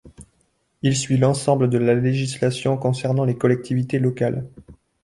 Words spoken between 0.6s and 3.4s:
Il suit l’ensemble de la législation concernant les